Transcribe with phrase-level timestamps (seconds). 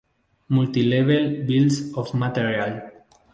[0.49, 2.91] Multi-level Bills of Material.